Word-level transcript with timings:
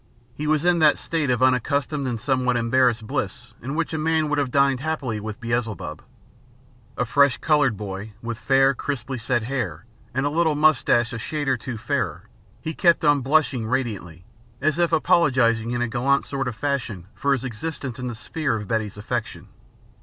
He 0.33 0.47
was 0.47 0.65
in 0.65 0.79
that 0.79 0.97
state 0.97 1.29
of 1.29 1.43
unaccustomed 1.43 2.07
and 2.07 2.19
somewhat 2.19 2.57
embarrassed 2.57 3.05
bliss 3.05 3.53
in 3.61 3.75
which 3.75 3.93
a 3.93 3.99
man 3.99 4.29
would 4.29 4.39
have 4.39 4.49
dined 4.49 4.79
happily 4.79 5.19
with 5.19 5.39
Beelzebub. 5.39 6.01
A 6.97 7.05
fresh 7.05 7.37
coloured 7.37 7.77
boy, 7.77 8.13
with 8.19 8.39
fair 8.39 8.73
crisply 8.73 9.19
set 9.19 9.43
hair 9.43 9.85
and 10.11 10.25
a 10.25 10.31
little 10.31 10.55
moustache 10.55 11.13
a 11.13 11.19
shade 11.19 11.47
or 11.47 11.55
two 11.55 11.77
fairer, 11.77 12.27
he 12.61 12.73
kept 12.73 13.05
on 13.05 13.21
blushing 13.21 13.67
radiantly, 13.67 14.25
as 14.59 14.79
if 14.79 14.91
apologising 14.91 15.69
in 15.69 15.83
a 15.83 15.87
gallant 15.87 16.25
sort 16.25 16.47
of 16.47 16.55
fashion 16.55 17.05
for 17.13 17.31
his 17.31 17.43
existence 17.43 17.99
in 17.99 18.07
the 18.07 18.15
sphere 18.15 18.55
of 18.55 18.67
Betty's 18.67 18.97
affection. 18.97 19.49